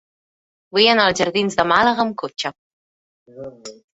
[0.77, 2.53] Vull anar als jardins de Màlaga amb cotxe.